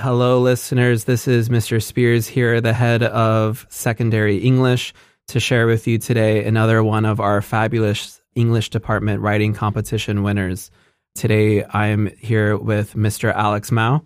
[0.00, 1.04] Hello, listeners.
[1.04, 1.82] This is Mr.
[1.82, 4.94] Spears here, the head of secondary English,
[5.26, 10.70] to share with you today another one of our fabulous English department writing competition winners.
[11.16, 13.34] Today, I'm here with Mr.
[13.34, 14.04] Alex Mao.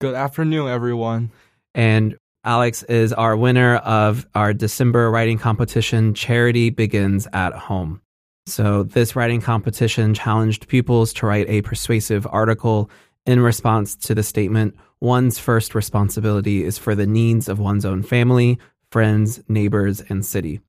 [0.00, 1.30] Good afternoon, everyone.
[1.74, 8.00] And Alex is our winner of our December writing competition, Charity Begins at Home.
[8.46, 12.90] So, this writing competition challenged pupils to write a persuasive article
[13.28, 18.02] in response to the statement one's first responsibility is for the needs of one's own
[18.02, 18.58] family,
[18.90, 20.60] friends, neighbors, and city.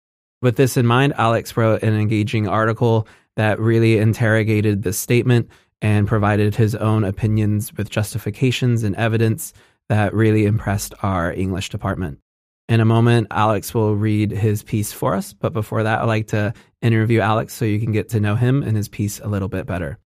[0.41, 5.49] With this in mind, Alex wrote an engaging article that really interrogated this statement
[5.81, 9.53] and provided his own opinions with justifications and evidence
[9.87, 12.19] that really impressed our English department.
[12.67, 16.27] In a moment, Alex will read his piece for us, but before that, I'd like
[16.27, 19.47] to interview Alex so you can get to know him and his piece a little
[19.47, 19.97] bit better.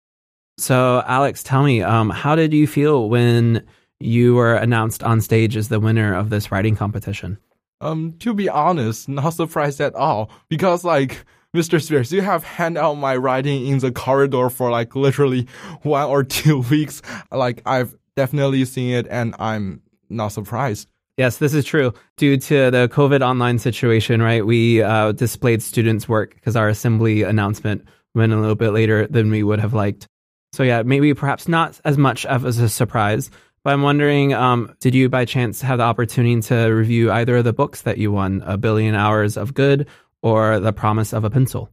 [0.57, 3.65] So, Alex, tell me, um, how did you feel when
[4.03, 7.37] you were announced on stage as the winner of this writing competition.
[7.81, 11.81] Um, to be honest, not surprised at all because like Mr.
[11.81, 15.47] Spears, you have hand out my writing in the corridor for like literally
[15.83, 17.01] one or two weeks.
[17.31, 20.89] Like I've definitely seen it and I'm not surprised.
[21.17, 21.93] Yes, this is true.
[22.17, 27.21] Due to the COVID online situation, right, we uh, displayed students' work because our assembly
[27.21, 30.07] announcement went a little bit later than we would have liked.
[30.53, 33.31] So yeah, maybe perhaps not as much of as a surprise,
[33.63, 37.43] but I'm wondering, um, did you by chance have the opportunity to review either of
[37.43, 39.87] the books that you won, A Billion Hours of Good
[40.21, 41.71] or The Promise of a Pencil?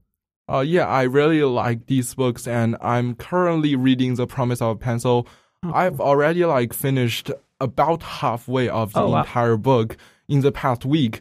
[0.50, 4.76] Uh, yeah, I really like these books, and I'm currently reading The Promise of a
[4.76, 5.28] Pencil.
[5.62, 9.20] Oh, I've already like finished about halfway of the oh, wow.
[9.20, 11.20] entire book in the past week.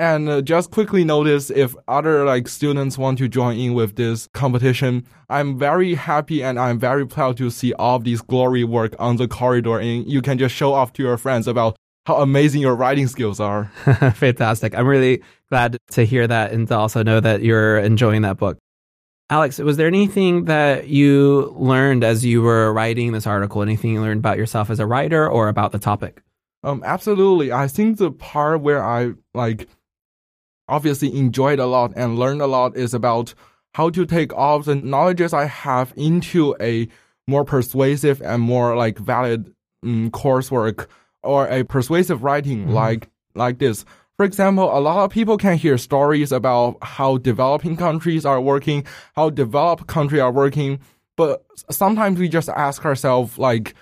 [0.00, 4.30] And uh, just quickly notice if other like students want to join in with this
[4.32, 5.04] competition.
[5.28, 9.16] I'm very happy and I'm very proud to see all of these glory work on
[9.16, 12.74] the corridor and you can just show off to your friends about how amazing your
[12.76, 13.64] writing skills are.
[14.14, 14.74] Fantastic.
[14.74, 18.56] I'm really glad to hear that and to also know that you're enjoying that book.
[19.28, 23.60] Alex, was there anything that you learned as you were writing this article?
[23.60, 26.22] Anything you learned about yourself as a writer or about the topic?
[26.62, 27.52] Um, absolutely.
[27.52, 29.68] I think the part where I like
[30.70, 33.34] obviously enjoyed a lot and learned a lot is about
[33.74, 36.88] how to take all the knowledges I have into a
[37.26, 40.86] more persuasive and more like valid um, coursework
[41.22, 42.72] or a persuasive writing mm-hmm.
[42.72, 43.84] like like this.
[44.16, 48.84] For example, a lot of people can hear stories about how developing countries are working,
[49.14, 50.80] how developed countries are working,
[51.16, 53.74] but sometimes we just ask ourselves like,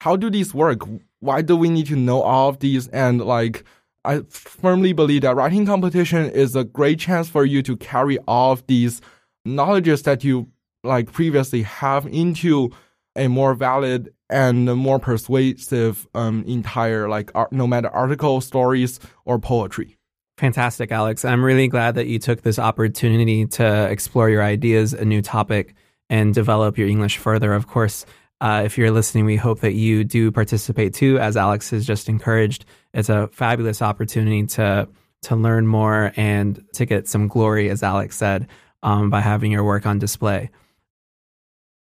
[0.00, 0.80] how do these work?
[1.20, 2.88] Why do we need to know all of these?
[2.88, 3.64] And like,
[4.04, 8.52] I firmly believe that writing competition is a great chance for you to carry all
[8.52, 9.00] of these
[9.44, 10.48] knowledges that you
[10.84, 12.70] like previously have into
[13.14, 19.38] a more valid and more persuasive um, entire like art, no matter article, stories, or
[19.38, 19.96] poetry.
[20.38, 21.24] Fantastic, Alex.
[21.24, 25.74] I'm really glad that you took this opportunity to explore your ideas, a new topic,
[26.08, 27.52] and develop your English further.
[27.52, 28.06] Of course,
[28.42, 32.08] uh, if you're listening, we hope that you do participate too, as Alex has just
[32.08, 32.64] encouraged.
[32.92, 34.88] It's a fabulous opportunity to
[35.22, 38.48] to learn more and to get some glory, as Alex said,
[38.82, 40.50] um, by having your work on display.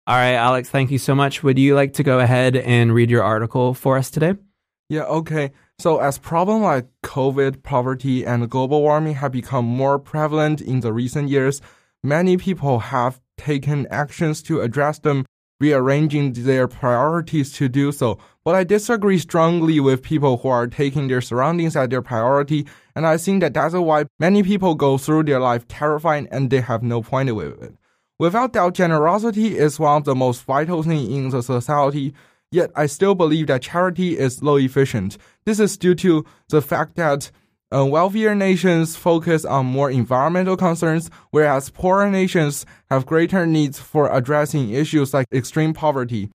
[0.07, 1.43] All right, Alex, thank you so much.
[1.43, 4.35] Would you like to go ahead and read your article for us today?
[4.91, 5.53] Yeah, okay.
[5.79, 10.93] So, as problems like COVID, poverty, and global warming have become more prevalent in the
[10.93, 11.63] recent years,
[12.03, 15.25] many people have taken actions to address them
[15.61, 18.19] rearranging their priorities to do so.
[18.45, 22.67] But I disagree strongly with people who are taking their surroundings as their priority,
[22.97, 26.61] and I think that that's why many people go through their life terrified and they
[26.61, 27.77] have no point with it.
[28.19, 32.13] Without doubt, generosity is one of the most vital things in the society.
[32.53, 35.17] Yet I still believe that charity is low efficient.
[35.45, 37.31] This is due to the fact that
[37.73, 44.13] uh, wealthier nations focus on more environmental concerns, whereas poorer nations have greater needs for
[44.13, 46.31] addressing issues like extreme poverty.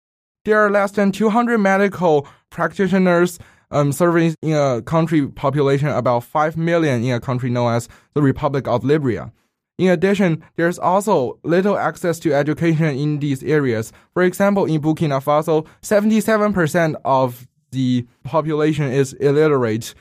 [0.46, 3.40] There are less than 200 medical practitioners
[3.72, 8.22] um, serving in a country population about 5 million in a country known as the
[8.22, 9.31] Republic of Liberia.
[9.78, 13.91] In addition, there's also little access to education in these areas.
[14.14, 19.93] For example, in Burkina Faso, 77% of the population is illiterate.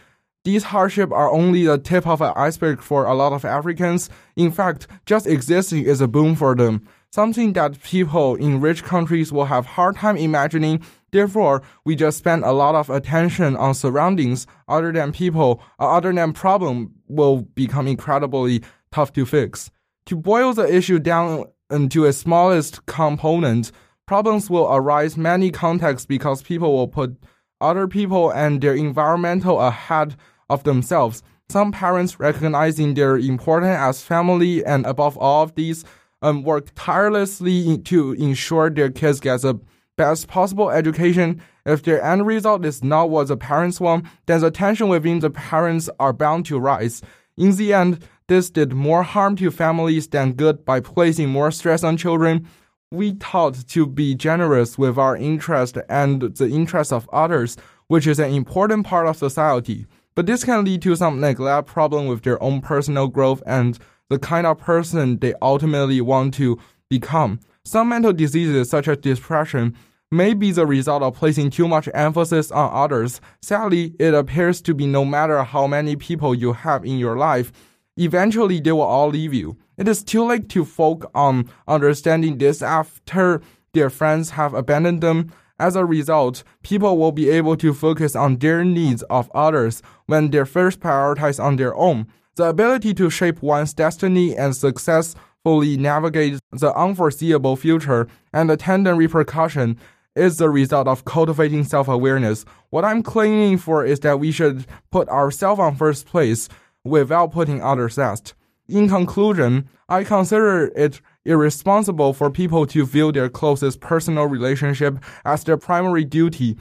[0.45, 4.11] These hardships are only the tip of an iceberg for a lot of Africans.
[4.37, 9.33] In fact, just existing is a boon for them, something that people in rich countries
[9.33, 10.85] will have hard time imagining.
[11.13, 16.13] Therefore, we just spend a lot of attention on surroundings other than people, uh, other
[16.13, 18.63] than problem will become incredibly
[18.93, 19.71] tough to fix.
[20.07, 23.73] To boil the issue down into its smallest component,
[24.07, 27.17] problems will arise many contexts because people will put
[27.63, 30.17] other people and their environmental ahead
[30.49, 31.23] of themselves.
[31.49, 35.85] Some parents, recognizing their importance as family and above all of these,
[36.23, 39.61] um, work tirelessly to ensure their kids get the
[39.97, 41.43] best possible education.
[41.67, 45.31] If their end result is not what the parents want, then the tension within the
[45.31, 47.03] parents are bound to rise.
[47.37, 51.85] In the end, this did more harm to families than good by placing more stress
[51.85, 52.49] on children.
[52.91, 57.57] We taught to be generous with our interest and the interest of others,
[57.89, 59.87] which is an important part of society.
[60.15, 63.79] But this can lead to some neglect problem with their own personal growth and
[64.11, 66.59] the kind of person they ultimately want to
[66.89, 67.41] become.
[67.65, 69.75] Some mental diseases, such as depression,
[70.11, 73.21] may be the result of placing too much emphasis on others.
[73.43, 77.53] Sadly, it appears to be no matter how many people you have in your life,
[77.97, 79.57] eventually they will all leave you.
[79.77, 83.41] It is too late to focus on understanding this after
[83.73, 85.33] their friends have abandoned them.
[85.59, 90.31] As a result, people will be able to focus on their needs of others when
[90.31, 92.07] they first prioritize on their own.
[92.35, 99.79] The ability to shape one's destiny and successfully navigate the unforeseeable future and attendant repercussion
[100.17, 102.45] is the result of cultivating self-awareness.
[102.71, 106.49] What I'm claiming for is that we should put ourselves on first place
[106.83, 108.35] without putting others last.
[108.69, 115.45] In conclusion, I consider it irresponsible for people to view their closest personal relationship as
[115.45, 116.57] their primary duty.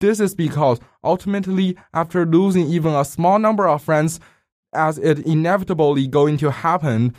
[0.00, 4.20] This is because ultimately, after losing even a small number of friends,
[4.74, 7.14] as it inevitably going to happen,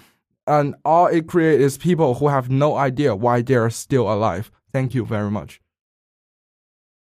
[0.47, 4.51] and all it creates is people who have no idea why they are still alive.
[4.71, 5.61] Thank you very much.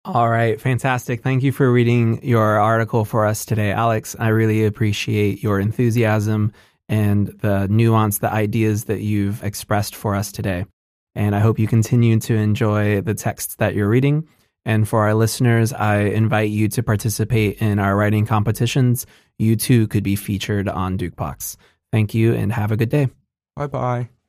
[0.04, 1.22] All right, fantastic.
[1.22, 4.16] Thank you for reading your article for us today, Alex.
[4.18, 6.52] I really appreciate your enthusiasm
[6.90, 10.66] and the nuance, the ideas that you've expressed for us today.
[11.14, 14.28] And I hope you continue to enjoy the texts that you're reading.
[14.64, 19.06] And for our listeners, I invite you to participate in our writing competitions.
[19.38, 21.56] You too could be featured on Dukebox.
[21.92, 23.08] Thank you and have a good day.
[23.56, 24.10] Bye bye.